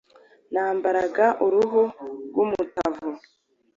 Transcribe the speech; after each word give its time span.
Nambaraga 0.53 1.25
uruhu 1.45 1.81
rw’umutavu 2.29 3.07